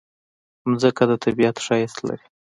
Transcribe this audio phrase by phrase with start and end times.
[0.69, 2.27] مځکه د طبیعت ښایست لري.